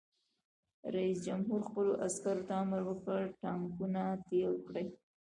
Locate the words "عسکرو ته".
2.07-2.53